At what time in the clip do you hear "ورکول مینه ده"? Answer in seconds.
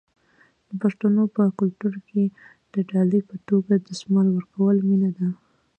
4.31-5.29